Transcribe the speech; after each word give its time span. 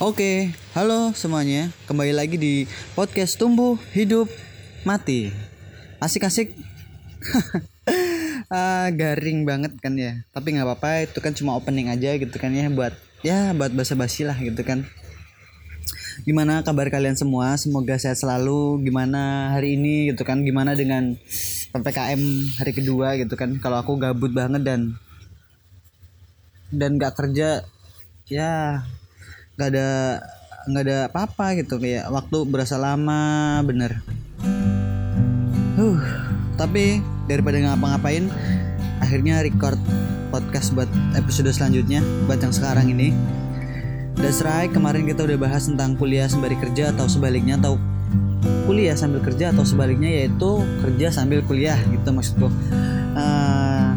Oke, 0.00 0.56
halo 0.72 1.12
semuanya. 1.12 1.68
Kembali 1.84 2.16
lagi 2.16 2.40
di 2.40 2.64
podcast 2.96 3.36
Tumbuh 3.36 3.76
Hidup 3.92 4.32
Mati. 4.80 5.28
Asik-asik. 6.00 6.56
ah, 8.48 8.88
garing 8.96 9.44
banget 9.44 9.76
kan 9.76 9.92
ya. 10.00 10.24
Tapi 10.32 10.56
nggak 10.56 10.64
apa-apa, 10.64 11.04
itu 11.04 11.20
kan 11.20 11.36
cuma 11.36 11.52
opening 11.52 11.92
aja 11.92 12.16
gitu 12.16 12.32
kan 12.40 12.48
ya 12.48 12.72
buat 12.72 12.96
ya 13.20 13.52
buat 13.52 13.76
basa-basi 13.76 14.24
lah 14.24 14.40
gitu 14.40 14.64
kan. 14.64 14.88
Gimana 16.24 16.64
kabar 16.64 16.88
kalian 16.88 17.20
semua? 17.20 17.52
Semoga 17.60 18.00
sehat 18.00 18.16
selalu. 18.16 18.80
Gimana 18.80 19.52
hari 19.52 19.76
ini 19.76 20.16
gitu 20.16 20.24
kan? 20.24 20.40
Gimana 20.48 20.72
dengan 20.72 21.12
PPKM 21.76 22.56
hari 22.56 22.72
kedua 22.72 23.20
gitu 23.20 23.36
kan? 23.36 23.52
Kalau 23.60 23.76
aku 23.84 24.00
gabut 24.00 24.32
banget 24.32 24.64
dan 24.64 24.96
dan 26.72 26.96
nggak 26.96 27.20
kerja 27.20 27.68
ya 28.32 28.80
nggak 29.60 29.76
ada 29.76 29.90
nggak 30.72 30.84
ada 30.88 30.98
apa-apa 31.12 31.52
gitu 31.60 31.76
kayak 31.76 32.08
waktu 32.08 32.48
berasa 32.48 32.80
lama 32.80 33.60
bener. 33.60 34.00
Uh 35.76 36.00
tapi 36.60 37.00
daripada 37.24 37.56
ngapa-ngapain 37.56 38.28
akhirnya 39.00 39.40
record 39.40 39.80
podcast 40.28 40.76
buat 40.76 40.88
episode 41.16 41.48
selanjutnya 41.48 42.04
buat 42.28 42.40
yang 42.40 42.52
sekarang 42.52 42.92
ini. 42.92 43.16
That's 44.20 44.44
right, 44.44 44.68
kemarin 44.68 45.08
kita 45.08 45.24
udah 45.24 45.40
bahas 45.40 45.64
tentang 45.64 45.96
kuliah 45.96 46.28
sembari 46.28 46.52
kerja 46.60 46.92
atau 46.92 47.08
sebaliknya 47.08 47.56
atau 47.56 47.80
kuliah 48.68 48.92
sambil 48.92 49.24
kerja 49.24 49.48
atau 49.48 49.64
sebaliknya 49.64 50.24
yaitu 50.24 50.60
kerja 50.84 51.08
sambil 51.08 51.40
kuliah 51.48 51.80
gitu 51.88 52.12
maksudku. 52.12 52.52
Uh, 53.16 53.96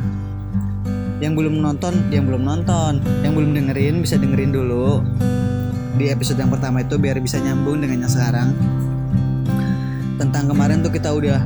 yang 1.20 1.36
belum 1.36 1.60
nonton 1.60 2.08
yang 2.16 2.24
belum 2.24 2.48
nonton. 2.48 3.04
Yang 3.28 3.34
belum 3.36 3.52
dengerin 3.52 3.96
bisa 4.00 4.16
dengerin 4.16 4.56
dulu 4.56 5.04
di 5.94 6.10
episode 6.10 6.42
yang 6.42 6.50
pertama 6.50 6.82
itu 6.82 6.98
biar 6.98 7.22
bisa 7.22 7.38
nyambung 7.38 7.82
dengan 7.82 8.06
yang 8.06 8.12
sekarang. 8.12 8.50
Tentang 10.18 10.50
kemarin 10.50 10.82
tuh 10.82 10.94
kita 10.94 11.14
udah 11.14 11.40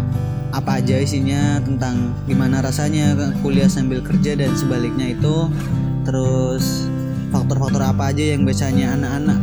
apa 0.56 0.80
aja 0.80 0.96
isinya 1.04 1.60
tentang 1.60 2.16
gimana 2.24 2.64
rasanya 2.64 3.16
kuliah 3.44 3.68
sambil 3.68 4.00
kerja 4.00 4.40
dan 4.40 4.56
sebaliknya 4.56 5.12
itu. 5.12 5.52
Terus 6.08 6.88
faktor-faktor 7.36 7.84
apa 7.84 8.16
aja 8.16 8.36
yang 8.36 8.48
biasanya 8.48 8.96
anak-anak 8.96 9.40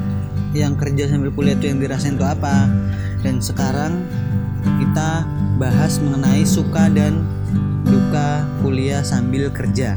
yang 0.56 0.72
kerja 0.78 1.12
sambil 1.12 1.28
kuliah 1.34 1.56
itu 1.58 1.68
yang 1.68 1.78
dirasain 1.84 2.16
tuh 2.16 2.28
apa. 2.28 2.64
Dan 3.20 3.44
sekarang 3.44 4.00
kita 4.80 5.28
bahas 5.60 6.00
mengenai 6.00 6.48
suka 6.48 6.88
dan 6.88 7.20
duka 7.84 8.48
kuliah 8.64 9.04
sambil 9.04 9.52
kerja. 9.52 9.92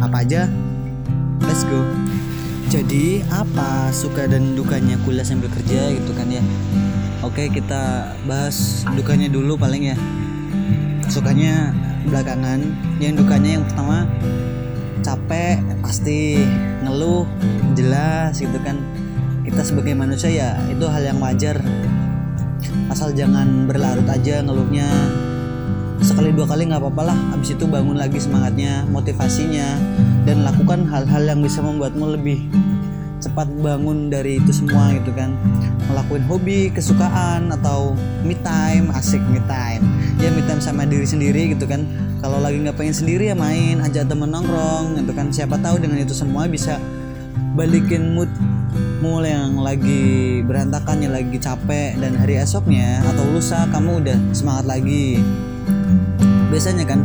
Apa 0.00 0.24
aja? 0.24 0.48
Let's 1.44 1.68
go 1.68 1.84
jadi 2.72 3.20
apa 3.28 3.92
suka 3.92 4.24
dan 4.24 4.56
dukanya 4.56 4.96
kuliah 5.04 5.20
sambil 5.20 5.52
kerja 5.52 5.92
gitu 5.92 6.08
kan 6.16 6.24
ya? 6.32 6.40
Oke 7.20 7.52
kita 7.52 8.16
bahas 8.24 8.88
dukanya 8.96 9.28
dulu 9.28 9.60
paling 9.60 9.92
ya. 9.92 9.96
Sukanya 11.12 11.76
belakangan. 12.08 12.64
Yang 12.96 13.20
dukanya 13.20 13.60
yang 13.60 13.64
pertama 13.68 14.08
capek 15.04 15.60
pasti 15.84 16.40
ngeluh 16.80 17.28
jelas 17.76 18.40
gitu 18.40 18.56
kan. 18.64 18.80
Kita 19.44 19.60
sebagai 19.68 19.92
manusia 19.92 20.32
ya 20.32 20.56
itu 20.72 20.88
hal 20.88 21.04
yang 21.04 21.20
wajar. 21.20 21.60
Asal 22.88 23.12
jangan 23.12 23.68
berlarut 23.68 24.08
aja 24.08 24.40
ngeluhnya. 24.40 24.88
Sekali 26.00 26.32
dua 26.32 26.48
kali 26.48 26.72
nggak 26.72 26.80
apa-apa 26.80 27.12
lah 27.12 27.18
abis 27.36 27.52
itu 27.52 27.68
bangun 27.68 28.00
lagi 28.00 28.16
semangatnya 28.16 28.88
motivasinya 28.88 29.76
dan 30.24 30.40
lakukan 30.40 30.88
hal-hal 30.88 31.22
yang 31.22 31.44
bisa 31.44 31.62
membuatmu 31.62 32.16
lebih 32.16 32.61
cepat 33.22 33.46
bangun 33.62 34.10
dari 34.10 34.42
itu 34.42 34.50
semua 34.50 34.90
gitu 34.98 35.14
kan. 35.14 35.30
Ngelakuin 35.86 36.24
hobi 36.26 36.74
kesukaan 36.74 37.54
atau 37.54 37.94
me 38.26 38.34
time 38.42 38.90
asik 38.98 39.22
me 39.30 39.38
time. 39.46 39.86
Ya 40.18 40.34
me 40.34 40.42
time 40.42 40.58
sama 40.58 40.82
diri 40.82 41.06
sendiri 41.06 41.54
gitu 41.54 41.64
kan. 41.70 41.86
Kalau 42.18 42.42
lagi 42.42 42.58
nggak 42.58 42.74
pengen 42.74 42.94
sendiri 42.94 43.30
ya 43.30 43.36
main 43.38 43.78
ajak 43.78 44.10
temen 44.10 44.34
nongkrong 44.34 44.98
gitu 44.98 45.14
kan. 45.14 45.30
Siapa 45.30 45.54
tahu 45.62 45.78
dengan 45.78 46.02
itu 46.02 46.12
semua 46.12 46.50
bisa 46.50 46.82
balikin 47.54 48.18
mood 48.18 48.28
mulai 49.02 49.34
yang 49.34 49.58
lagi 49.58 50.40
berantakan 50.46 51.02
yang 51.02 51.12
lagi 51.14 51.38
capek 51.38 51.98
dan 51.98 52.14
hari 52.14 52.38
esoknya 52.38 53.02
atau 53.02 53.22
lusa 53.30 53.66
kamu 53.70 54.02
udah 54.02 54.18
semangat 54.34 54.66
lagi. 54.66 55.22
Biasanya 56.50 56.84
kan 56.84 57.00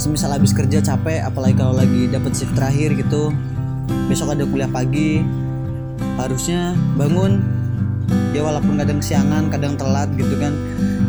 semisal 0.00 0.32
habis 0.32 0.56
kerja 0.56 0.80
capek 0.80 1.20
apalagi 1.20 1.60
kalau 1.60 1.76
lagi 1.76 2.08
dapat 2.08 2.32
shift 2.32 2.56
terakhir 2.56 2.96
gitu 2.96 3.28
besok 4.08 4.32
ada 4.32 4.48
kuliah 4.48 4.70
pagi 4.70 5.20
harusnya 6.20 6.76
bangun. 6.96 7.40
Ya 8.30 8.42
walaupun 8.42 8.78
kadang 8.78 8.98
siangan 9.02 9.50
kadang 9.50 9.74
telat 9.78 10.10
gitu 10.14 10.34
kan. 10.38 10.54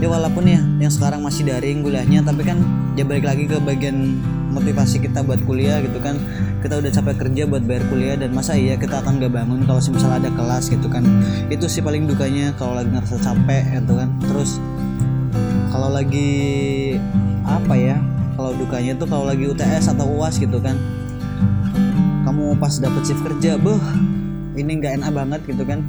Ya 0.02 0.10
walaupun 0.10 0.50
ya 0.50 0.62
yang 0.82 0.90
sekarang 0.90 1.22
masih 1.22 1.46
daring 1.46 1.86
kuliahnya 1.86 2.26
tapi 2.26 2.42
kan 2.42 2.62
ya 2.98 3.06
balik 3.06 3.26
lagi 3.26 3.46
ke 3.46 3.62
bagian 3.62 4.18
motivasi 4.52 5.00
kita 5.02 5.22
buat 5.22 5.42
kuliah 5.46 5.82
gitu 5.82 6.02
kan. 6.02 6.18
Kita 6.62 6.78
udah 6.78 6.92
capek 6.94 7.16
kerja 7.26 7.44
buat 7.50 7.66
bayar 7.66 7.86
kuliah 7.90 8.16
dan 8.18 8.34
masa 8.34 8.54
iya 8.54 8.78
kita 8.78 9.02
akan 9.02 9.18
gak 9.18 9.34
bangun 9.34 9.66
kalau 9.66 9.82
misalnya 9.82 10.30
ada 10.30 10.32
kelas 10.34 10.70
gitu 10.70 10.88
kan. 10.90 11.06
Itu 11.50 11.66
sih 11.66 11.82
paling 11.82 12.06
dukanya 12.06 12.54
kalau 12.58 12.78
lagi 12.78 12.90
ngerasa 12.90 13.18
capek 13.22 13.82
gitu 13.82 13.94
kan. 13.98 14.10
Terus 14.22 14.62
kalau 15.74 15.90
lagi 15.90 16.32
apa 17.46 17.74
ya 17.74 17.98
kalau 18.38 18.54
dukanya 18.58 18.94
tuh 18.98 19.08
kalau 19.10 19.26
lagi 19.26 19.46
UTS 19.50 19.94
atau 19.94 20.06
UAS 20.06 20.38
gitu 20.38 20.58
kan. 20.62 20.78
Kamu 22.26 22.58
pas 22.62 22.74
dapet 22.78 23.02
shift 23.06 23.22
kerja 23.26 23.58
beh 23.58 23.82
ini 24.62 24.78
nggak 24.80 25.02
enak 25.02 25.12
banget 25.12 25.42
gitu 25.50 25.66
kan. 25.66 25.82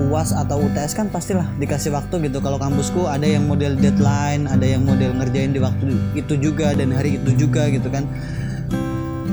UAS 0.00 0.32
atau 0.32 0.60
UTS 0.60 0.92
kan 0.96 1.08
pastilah 1.08 1.44
dikasih 1.56 1.92
waktu 1.92 2.28
gitu. 2.28 2.44
Kalau 2.44 2.60
kampusku 2.60 3.08
ada 3.08 3.24
yang 3.24 3.48
model 3.48 3.76
deadline 3.76 4.44
ada 4.48 4.64
yang 4.64 4.84
model 4.84 5.16
ngerjain 5.16 5.52
di 5.56 5.60
waktu 5.60 5.96
itu 6.16 6.36
juga 6.36 6.76
dan 6.76 6.92
hari 6.92 7.16
itu 7.16 7.32
juga 7.36 7.68
gitu 7.72 7.88
kan. 7.88 8.04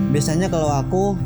Biasanya 0.10 0.48
kalau 0.50 0.72
aku 0.72 1.20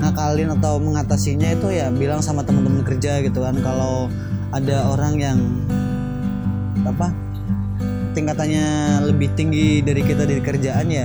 ngakalin 0.00 0.52
atau 0.60 0.76
mengatasinya 0.82 1.56
itu 1.56 1.72
ya 1.72 1.88
bilang 1.92 2.20
sama 2.20 2.44
teman-teman 2.44 2.84
kerja 2.84 3.20
gitu 3.24 3.44
kan. 3.44 3.56
Kalau 3.60 4.08
ada 4.52 4.88
orang 4.88 5.14
yang 5.20 5.38
apa 6.86 7.10
tingkatannya 8.16 8.66
lebih 9.04 9.28
tinggi 9.36 9.84
dari 9.84 10.00
kita 10.00 10.24
di 10.24 10.40
kerjaan 10.40 10.88
ya 10.88 11.04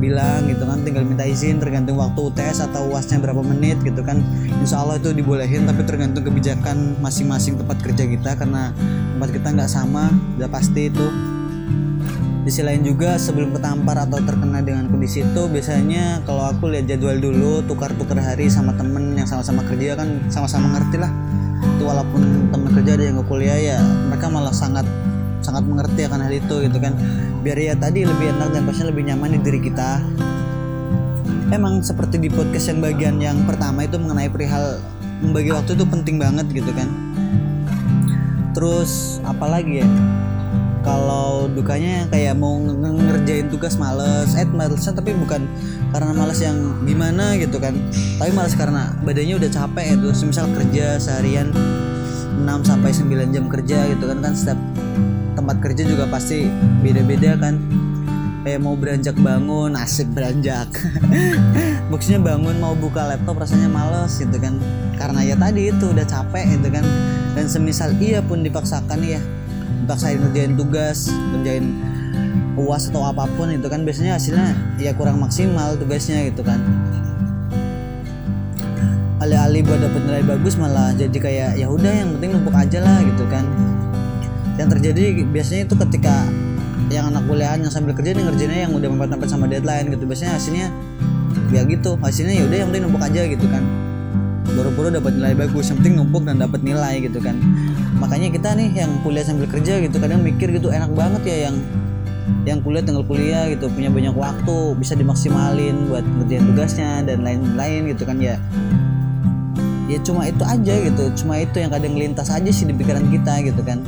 bilang 0.00 0.48
gitu 0.48 0.64
kan 0.64 0.80
tinggal 0.80 1.04
minta 1.04 1.24
izin 1.24 1.60
tergantung 1.60 2.00
waktu 2.00 2.16
UTS 2.16 2.64
atau 2.70 2.88
uasnya 2.88 3.20
berapa 3.20 3.40
menit 3.44 3.80
gitu 3.84 4.00
kan. 4.00 4.20
Insya 4.60 4.80
Allah 4.80 4.96
itu 4.96 5.12
dibolehin 5.12 5.68
tapi 5.68 5.84
tergantung 5.84 6.24
kebijakan 6.24 6.96
masing-masing 7.04 7.60
tempat 7.60 7.78
kerja 7.84 8.04
kita 8.08 8.30
karena 8.36 8.72
tempat 9.16 9.30
kita 9.32 9.48
nggak 9.52 9.70
sama 9.70 10.12
udah 10.40 10.50
pasti 10.50 10.88
itu. 10.88 11.06
Di 12.44 12.52
sisi 12.52 12.60
lain 12.60 12.84
juga 12.84 13.16
sebelum 13.16 13.56
ketampar 13.56 13.96
atau 14.04 14.20
terkena 14.20 14.60
dengan 14.60 14.84
kondisi 14.92 15.24
itu 15.24 15.48
biasanya 15.48 16.20
kalau 16.28 16.44
aku 16.44 16.68
lihat 16.68 16.84
jadwal 16.92 17.16
dulu 17.16 17.64
tukar-tukar 17.64 18.20
hari 18.20 18.52
sama 18.52 18.76
temen 18.76 19.16
yang 19.16 19.24
sama-sama 19.24 19.64
kerja 19.64 19.96
kan 19.96 20.20
sama-sama 20.28 20.76
ngerti 20.76 21.00
lah. 21.00 21.08
Itu 21.64 21.88
walaupun 21.88 22.52
teman 22.52 22.70
kerja 22.76 23.00
ada 23.00 23.04
yang 23.08 23.16
ke 23.20 23.24
kuliah 23.24 23.56
ya 23.56 23.78
mereka 24.12 24.28
malah 24.28 24.52
sangat 24.52 24.84
sangat 25.44 25.68
mengerti 25.68 26.08
akan 26.08 26.24
hal 26.24 26.32
itu 26.32 26.64
gitu 26.64 26.78
kan. 26.80 26.96
Biar 27.44 27.60
ya 27.60 27.76
tadi 27.76 28.08
lebih 28.08 28.32
enak 28.32 28.56
dan 28.56 28.64
pastinya 28.64 28.88
lebih 28.88 29.04
nyaman 29.12 29.36
di 29.36 29.40
diri 29.44 29.60
kita. 29.60 30.00
Emang 31.52 31.84
seperti 31.84 32.16
di 32.16 32.32
podcast 32.32 32.72
yang 32.72 32.80
bagian 32.80 33.16
yang 33.20 33.38
pertama 33.44 33.84
itu 33.84 34.00
mengenai 34.00 34.32
perihal 34.32 34.80
membagi 35.20 35.52
waktu 35.52 35.76
itu 35.76 35.84
penting 35.84 36.16
banget 36.16 36.48
gitu 36.50 36.72
kan. 36.72 36.88
Terus 38.56 39.20
apalagi 39.22 39.84
ya? 39.84 39.88
Kalau 40.84 41.48
dukanya 41.48 42.04
kayak 42.12 42.36
mau 42.36 42.60
ngerjain 42.60 43.48
tugas 43.48 43.80
males. 43.80 44.36
Eh 44.36 44.44
malesnya 44.44 44.92
tapi 44.92 45.16
bukan 45.16 45.48
karena 45.96 46.12
males 46.12 46.40
yang 46.44 46.84
gimana 46.84 47.40
gitu 47.40 47.56
kan. 47.56 47.72
Tapi 48.20 48.30
males 48.36 48.52
karena 48.52 48.92
badannya 49.00 49.40
udah 49.40 49.50
capek 49.52 49.96
itu 49.96 50.12
semisal 50.12 50.48
kerja 50.52 51.00
seharian 51.00 51.48
6 52.36 52.68
sampai 52.68 52.90
9 52.92 53.32
jam 53.32 53.48
kerja 53.48 53.78
gitu 53.96 54.04
kan. 54.12 54.18
Kan 54.20 54.34
setiap 54.36 54.60
tempat 55.44 55.60
kerja 55.60 55.84
juga 55.84 56.08
pasti 56.08 56.48
beda-beda 56.80 57.36
kan. 57.36 57.60
Kayak 58.48 58.60
mau 58.64 58.72
beranjak 58.80 59.12
bangun 59.20 59.76
asik 59.76 60.08
beranjak. 60.16 60.72
Maksudnya 61.92 62.24
bangun 62.24 62.56
mau 62.64 62.72
buka 62.72 63.04
laptop 63.04 63.44
rasanya 63.44 63.68
males 63.68 64.16
gitu 64.16 64.40
kan. 64.40 64.56
Karena 64.96 65.20
ya 65.20 65.36
tadi 65.36 65.68
itu 65.68 65.92
udah 65.92 66.08
capek 66.08 66.48
gitu 66.56 66.72
kan. 66.72 66.84
Dan 67.36 67.44
semisal 67.44 67.92
iya 68.00 68.24
pun 68.24 68.40
dipaksakan 68.40 69.04
ya. 69.04 69.20
Dipaksain 69.84 70.16
ngerjain 70.16 70.56
tugas 70.56 71.12
ngerjain 71.12 71.76
uas 72.56 72.88
atau 72.88 73.04
apa 73.04 73.28
pun 73.36 73.52
itu 73.52 73.68
kan 73.68 73.84
biasanya 73.84 74.16
hasilnya 74.16 74.56
ya 74.80 74.96
kurang 74.96 75.20
maksimal 75.20 75.76
tugasnya 75.76 76.24
gitu 76.32 76.40
kan. 76.40 76.56
Alih-alih 79.20 79.60
buat 79.60 79.80
dapet 79.80 80.02
nilai 80.08 80.24
bagus 80.24 80.56
malah 80.56 80.96
jadi 80.96 81.16
kayak 81.20 81.50
ya 81.60 81.68
udah 81.68 81.92
yang 81.92 82.16
penting 82.16 82.32
numpuk 82.32 82.56
aja 82.56 82.80
lah 82.80 83.00
gitu 83.04 83.24
kan 83.28 83.44
yang 84.54 84.68
terjadi 84.70 85.26
biasanya 85.26 85.62
itu 85.66 85.74
ketika 85.74 86.14
yang 86.92 87.10
anak 87.10 87.26
kuliahan 87.26 87.58
yang 87.64 87.72
sambil 87.72 87.96
kerja 87.96 88.14
nih 88.14 88.22
ngerjainnya 88.22 88.60
yang 88.70 88.72
udah 88.76 88.88
mepet-mepet 88.92 89.28
sama 89.30 89.50
deadline 89.50 89.90
gitu. 89.90 90.04
Biasanya 90.06 90.32
hasilnya 90.38 90.66
ya 91.50 91.62
gitu. 91.66 91.98
Hasilnya 91.98 92.34
ya 92.38 92.44
udah 92.46 92.56
yang 92.62 92.68
penting 92.70 92.84
numpuk 92.86 93.02
aja 93.02 93.22
gitu 93.26 93.46
kan. 93.50 93.62
Buru-buru 94.54 94.88
dapat 94.94 95.18
nilai 95.18 95.34
bagus 95.34 95.72
yang 95.72 95.82
penting 95.82 95.94
numpuk 95.98 96.22
dan 96.22 96.38
dapat 96.38 96.60
nilai 96.62 97.02
gitu 97.02 97.18
kan. 97.18 97.34
Makanya 97.98 98.28
kita 98.30 98.54
nih 98.54 98.70
yang 98.84 98.90
kuliah 99.02 99.24
sambil 99.26 99.50
kerja 99.50 99.80
gitu 99.82 99.96
kadang 99.98 100.22
mikir 100.22 100.52
gitu 100.54 100.70
enak 100.70 100.92
banget 100.94 101.22
ya 101.26 101.36
yang 101.50 101.56
yang 102.44 102.58
kuliah 102.62 102.84
tinggal 102.84 103.02
kuliah 103.02 103.50
gitu. 103.50 103.66
Punya 103.72 103.90
banyak 103.90 104.14
waktu 104.14 104.56
bisa 104.78 104.94
dimaksimalin 104.94 105.90
buat 105.90 106.04
ngerjain 106.04 106.44
tugasnya 106.46 106.90
dan 107.02 107.26
lain-lain 107.26 107.90
gitu 107.90 108.06
kan 108.06 108.22
ya. 108.22 108.38
Ya 109.90 109.98
cuma 110.04 110.30
itu 110.30 110.44
aja 110.46 110.74
gitu. 110.78 111.04
Cuma 111.24 111.42
itu 111.42 111.58
yang 111.58 111.74
kadang 111.74 111.98
lintas 111.98 112.30
aja 112.30 112.50
sih 112.54 112.68
di 112.68 112.74
pikiran 112.76 113.10
kita 113.10 113.42
gitu 113.42 113.64
kan 113.66 113.82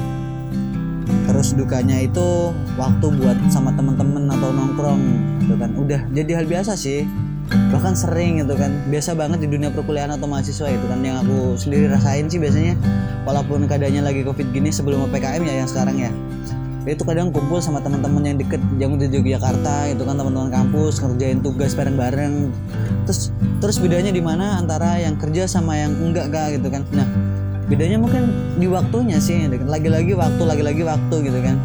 terus 1.36 1.52
dukanya 1.52 2.00
itu 2.00 2.56
waktu 2.80 3.12
buat 3.12 3.36
sama 3.52 3.68
temen-temen 3.76 4.24
atau 4.32 4.56
nongkrong 4.56 5.02
gitu 5.44 5.54
kan. 5.60 5.68
Udah 5.76 6.00
jadi 6.16 6.40
hal 6.40 6.48
biasa 6.48 6.80
sih. 6.80 7.04
Bahkan 7.52 7.92
sering 7.92 8.40
gitu 8.40 8.56
kan. 8.56 8.72
Biasa 8.88 9.12
banget 9.12 9.44
di 9.44 9.52
dunia 9.52 9.68
perkuliahan 9.68 10.16
atau 10.16 10.24
mahasiswa 10.24 10.72
itu 10.72 10.88
kan 10.88 11.04
yang 11.04 11.20
aku 11.20 11.60
sendiri 11.60 11.92
rasain 11.92 12.32
sih 12.32 12.40
biasanya. 12.40 12.72
Walaupun 13.28 13.68
keadaannya 13.68 14.00
lagi 14.00 14.24
covid 14.24 14.48
gini 14.48 14.72
sebelum 14.72 15.12
ppkm 15.12 15.44
ya 15.44 15.54
yang 15.60 15.68
sekarang 15.68 16.00
ya. 16.00 16.10
Itu 16.88 17.04
kadang 17.04 17.28
kumpul 17.28 17.60
sama 17.60 17.84
teman-teman 17.84 18.24
yang 18.24 18.40
deket 18.40 18.62
yang 18.80 18.96
di 18.96 19.04
Yogyakarta 19.04 19.92
itu 19.92 20.08
kan 20.08 20.16
teman-teman 20.16 20.48
kampus 20.48 21.04
ngerjain 21.04 21.44
tugas 21.44 21.76
bareng-bareng. 21.76 22.48
Terus 23.04 23.28
terus 23.60 23.76
bedanya 23.76 24.08
di 24.08 24.24
mana 24.24 24.56
antara 24.56 24.96
yang 24.96 25.20
kerja 25.20 25.44
sama 25.44 25.76
yang 25.76 25.92
enggak 26.00 26.32
enggak 26.32 26.56
gitu 26.56 26.72
kan. 26.72 26.80
Nah 26.96 27.35
bedanya 27.66 27.98
mungkin 27.98 28.30
di 28.56 28.70
waktunya 28.70 29.18
sih 29.18 29.50
lagi-lagi 29.50 30.14
waktu 30.14 30.42
lagi-lagi 30.42 30.82
waktu 30.86 31.16
gitu 31.26 31.40
kan. 31.42 31.58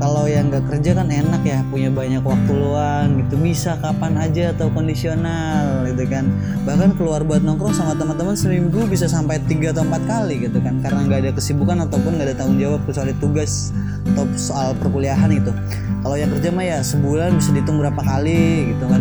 Kalau 0.00 0.24
yang 0.24 0.48
nggak 0.48 0.64
kerja 0.64 0.96
kan 0.96 1.12
enak 1.12 1.44
ya 1.44 1.60
punya 1.68 1.92
banyak 1.92 2.24
waktu 2.24 2.52
luang 2.56 3.20
gitu. 3.20 3.36
Bisa 3.36 3.76
kapan 3.84 4.16
aja 4.16 4.56
atau 4.56 4.72
kondisional 4.72 5.84
gitu 5.92 6.08
kan. 6.08 6.24
Bahkan 6.64 6.96
keluar 6.96 7.20
buat 7.20 7.44
nongkrong 7.44 7.76
sama 7.76 7.92
teman-teman 8.00 8.32
seminggu 8.32 8.88
bisa 8.88 9.04
sampai 9.04 9.36
tiga 9.44 9.76
atau 9.76 9.84
empat 9.84 10.00
kali 10.08 10.48
gitu 10.48 10.56
kan. 10.64 10.80
Karena 10.80 11.04
nggak 11.04 11.20
ada 11.20 11.30
kesibukan 11.36 11.84
ataupun 11.84 12.16
nggak 12.16 12.32
ada 12.32 12.36
tanggung 12.40 12.56
jawab 12.56 12.80
kecuali 12.88 13.12
tugas 13.20 13.76
atau 14.16 14.24
soal 14.40 14.72
perkuliahan 14.80 15.36
itu. 15.36 15.52
Kalau 16.00 16.16
yang 16.16 16.32
kerja 16.32 16.48
mah 16.48 16.64
ya 16.64 16.78
sebulan 16.80 17.36
bisa 17.36 17.52
dihitung 17.52 17.76
berapa 17.76 18.00
kali 18.00 18.72
gitu 18.72 18.88
kan 18.88 18.99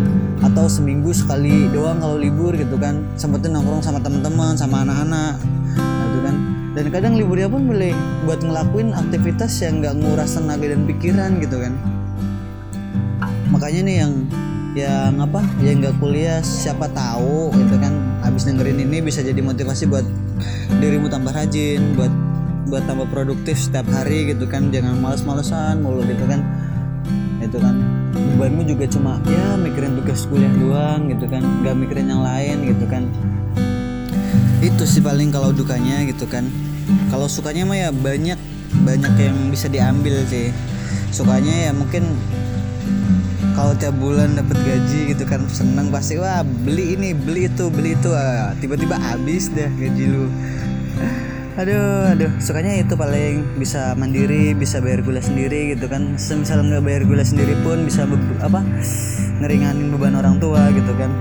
atau 0.60 0.68
seminggu 0.68 1.16
sekali 1.16 1.72
doang 1.72 2.04
kalau 2.04 2.20
libur 2.20 2.52
gitu 2.52 2.76
kan. 2.76 3.00
Sempetin 3.16 3.56
nongkrong 3.56 3.80
sama 3.80 4.04
teman-teman 4.04 4.60
sama 4.60 4.84
anak-anak 4.84 5.40
gitu 5.80 6.20
kan. 6.20 6.36
Dan 6.76 6.86
kadang 6.92 7.16
liburnya 7.16 7.48
pun 7.48 7.64
boleh 7.64 7.96
buat 8.28 8.44
ngelakuin 8.44 8.92
aktivitas 8.92 9.56
yang 9.64 9.80
nggak 9.80 9.96
nguras 10.04 10.36
tenaga 10.36 10.68
dan 10.68 10.84
pikiran 10.84 11.40
gitu 11.40 11.64
kan. 11.64 11.80
Makanya 13.56 13.82
nih 13.88 13.96
yang 14.04 14.14
yang 14.76 15.16
apa 15.24 15.40
yang 15.64 15.80
nggak 15.80 15.96
kuliah 16.04 16.44
siapa 16.44 16.92
tahu 16.92 17.56
gitu 17.56 17.80
kan 17.80 17.96
abis 18.28 18.44
dengerin 18.44 18.84
ini 18.84 19.00
bisa 19.00 19.24
jadi 19.24 19.40
motivasi 19.40 19.88
buat 19.88 20.04
dirimu 20.84 21.08
tambah 21.08 21.32
rajin 21.32 21.96
buat 21.96 22.12
buat 22.68 22.84
tambah 22.84 23.08
produktif 23.16 23.56
setiap 23.56 23.88
hari 23.96 24.36
gitu 24.36 24.44
kan. 24.44 24.76
Jangan 24.76 25.00
males-malesan 25.00 25.80
mulu 25.80 26.04
gitu 26.04 26.28
kan 26.28 26.44
itu 27.42 27.58
kan. 27.58 27.76
Bebanmu 28.36 28.64
juga 28.68 28.86
cuma 28.88 29.20
ya 29.28 29.56
mikirin 29.60 30.00
tugas 30.00 30.28
kuliah 30.28 30.52
doang 30.60 31.10
gitu 31.12 31.26
kan. 31.28 31.42
Nggak 31.42 31.76
mikirin 31.76 32.08
yang 32.12 32.24
lain 32.24 32.58
gitu 32.76 32.86
kan. 32.88 33.04
Itu 34.60 34.84
sih 34.84 35.00
paling 35.00 35.32
kalau 35.32 35.56
dukanya 35.56 36.04
gitu 36.08 36.28
kan. 36.28 36.48
Kalau 37.10 37.30
sukanya 37.32 37.64
mah 37.66 37.78
ya 37.78 37.90
banyak 37.94 38.40
banyak 38.86 39.14
yang 39.18 39.38
bisa 39.50 39.72
diambil 39.72 40.22
sih. 40.28 40.52
Sukanya 41.10 41.70
ya 41.70 41.72
mungkin 41.74 42.06
kalau 43.58 43.76
tiap 43.76 43.96
bulan 44.00 44.40
dapat 44.40 44.56
gaji 44.64 45.12
gitu 45.12 45.28
kan 45.28 45.44
seneng 45.52 45.92
pasti 45.92 46.16
wah 46.16 46.48
beli 46.64 46.96
ini 46.96 47.12
beli 47.12 47.52
itu 47.52 47.68
beli 47.68 47.96
itu. 47.96 48.12
Ah, 48.14 48.56
tiba-tiba 48.60 48.96
habis 48.96 49.52
dah 49.52 49.68
gaji 49.80 50.04
lu 50.08 50.32
aduh 51.60 52.16
aduh 52.16 52.32
sukanya 52.40 52.80
itu 52.80 52.96
paling 52.96 53.44
bisa 53.60 53.92
mandiri 54.00 54.56
bisa 54.56 54.80
bayar 54.80 55.04
gula 55.04 55.20
sendiri 55.20 55.76
gitu 55.76 55.92
kan. 55.92 56.16
Semisal 56.16 56.64
nggak 56.64 56.84
bayar 56.88 57.04
gula 57.04 57.20
sendiri 57.20 57.52
pun 57.68 57.84
bisa 57.84 58.08
apa 58.40 58.64
ngeringanin 59.44 59.92
beban 59.92 60.16
orang 60.16 60.40
tua 60.40 60.72
gitu 60.72 60.96
kan. 60.96 61.12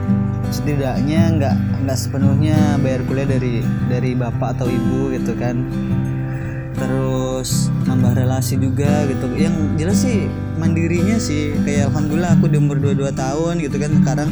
Setidaknya 0.54 1.34
nggak 1.34 1.56
nggak 1.82 1.98
sepenuhnya 1.98 2.78
bayar 2.78 3.02
kuliah 3.10 3.26
dari 3.26 3.66
dari 3.90 4.14
bapak 4.14 4.62
atau 4.62 4.70
ibu 4.70 5.10
gitu 5.10 5.34
kan. 5.34 5.58
Terus 6.78 7.74
nambah 7.90 8.14
relasi 8.14 8.62
juga 8.62 9.10
gitu. 9.10 9.26
Yang 9.34 9.54
jelas 9.74 9.98
sih 10.06 10.30
mandirinya 10.54 11.18
sih 11.18 11.50
kayak 11.66 11.90
alhamdulillah 11.90 12.38
aku 12.38 12.46
di 12.46 12.62
umur 12.62 12.78
22 12.78 13.10
tahun 13.10 13.54
gitu 13.58 13.76
kan. 13.82 13.90
Sekarang 14.06 14.30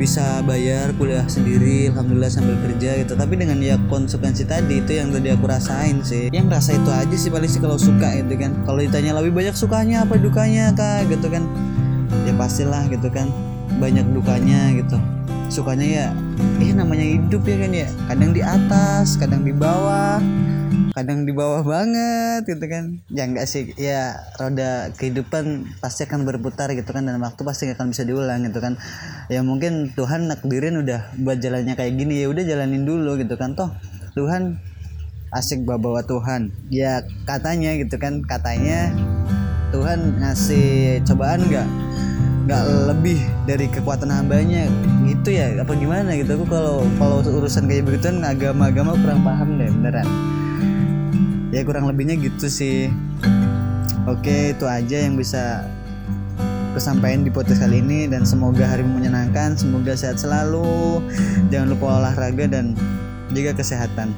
bisa 0.00 0.40
bayar 0.48 0.96
kuliah 0.96 1.28
sendiri 1.28 1.92
alhamdulillah 1.92 2.32
sambil 2.32 2.56
kerja 2.64 3.04
gitu. 3.04 3.12
Tapi 3.12 3.36
dengan 3.36 3.60
ya 3.60 3.76
konsekuensi 3.92 4.48
tadi 4.48 4.80
itu 4.80 4.96
yang 4.96 5.12
tadi 5.12 5.28
aku 5.28 5.44
rasain 5.44 6.00
sih. 6.00 6.32
Yang 6.32 6.46
rasa 6.48 6.70
itu 6.80 6.88
aja 6.88 7.16
sih 7.20 7.28
paling 7.28 7.50
sih 7.52 7.60
kalau 7.60 7.76
suka 7.76 8.08
gitu 8.16 8.40
kan. 8.40 8.56
Kalau 8.64 8.80
ditanya 8.80 9.12
lebih 9.20 9.36
banyak 9.36 9.52
sukanya 9.52 10.08
apa 10.08 10.16
dukanya 10.16 10.72
kak? 10.72 11.04
Gitu 11.12 11.28
kan. 11.28 11.44
Ya 12.24 12.32
pastilah 12.32 12.88
gitu 12.88 13.12
kan. 13.12 13.28
Banyak 13.76 14.08
dukanya 14.16 14.72
gitu. 14.72 14.96
Sukanya 15.52 15.84
ya 15.84 16.06
eh 16.64 16.72
namanya 16.72 17.04
hidup 17.04 17.44
ya 17.44 17.56
kan 17.60 17.70
ya. 17.76 17.88
Kadang 18.08 18.30
di 18.32 18.40
atas 18.40 19.20
kadang 19.20 19.44
di 19.44 19.52
bawah 19.52 20.16
kadang 20.90 21.22
di 21.24 21.32
bawah 21.32 21.62
banget 21.62 22.46
gitu 22.46 22.66
kan. 22.66 22.98
Ya 23.10 23.24
enggak 23.26 23.46
sih. 23.46 23.72
Ya 23.78 24.18
roda 24.36 24.90
kehidupan 24.98 25.76
pasti 25.78 26.04
akan 26.06 26.26
berputar 26.26 26.72
gitu 26.74 26.90
kan 26.90 27.06
dan 27.06 27.18
waktu 27.22 27.40
pasti 27.46 27.70
akan 27.70 27.94
bisa 27.94 28.02
diulang 28.02 28.42
gitu 28.46 28.58
kan. 28.58 28.76
Ya 29.30 29.40
mungkin 29.46 29.94
Tuhan 29.94 30.26
nakdirin 30.26 30.82
udah 30.82 31.14
buat 31.22 31.38
jalannya 31.38 31.78
kayak 31.78 31.94
gini 31.94 32.22
ya 32.22 32.26
udah 32.28 32.44
jalanin 32.44 32.84
dulu 32.84 33.16
gitu 33.18 33.34
kan. 33.38 33.54
Toh 33.54 33.70
Tuhan 34.18 34.58
asik 35.30 35.62
bawa 35.62 35.78
bawa 35.78 36.00
Tuhan. 36.02 36.50
Ya 36.68 37.06
katanya 37.24 37.78
gitu 37.78 37.96
kan 37.96 38.26
katanya 38.26 38.90
Tuhan 39.70 40.18
ngasih 40.18 41.00
cobaan 41.06 41.46
nggak 41.46 41.68
nggak 42.50 42.64
lebih 42.90 43.18
dari 43.46 43.70
kekuatan 43.70 44.10
hambanya. 44.10 44.66
Gitu 45.06 45.38
ya 45.38 45.54
apa 45.54 45.72
gimana 45.78 46.18
gitu. 46.18 46.34
Aku 46.34 46.46
kalau 46.50 46.82
kalau 46.98 47.22
urusan 47.22 47.70
kayak 47.70 47.86
begituan 47.86 48.26
agama-agama 48.26 48.98
kurang 48.98 49.22
paham 49.22 49.54
deh 49.56 49.70
beneran 49.70 50.39
ya 51.50 51.66
kurang 51.66 51.86
lebihnya 51.90 52.18
gitu 52.18 52.46
sih. 52.46 52.90
Oke 54.06 54.54
itu 54.56 54.64
aja 54.66 54.96
yang 55.02 55.18
bisa 55.18 55.66
kesampaian 56.74 57.26
di 57.26 57.30
podcast 57.30 57.60
kali 57.60 57.82
ini 57.82 58.06
dan 58.06 58.22
semoga 58.22 58.62
hari 58.62 58.86
menyenangkan 58.86 59.58
semoga 59.58 59.98
sehat 59.98 60.22
selalu. 60.22 61.02
Jangan 61.50 61.74
lupa 61.74 62.00
olahraga 62.00 62.46
dan 62.46 62.78
jaga 63.34 63.58
kesehatan 63.58 64.14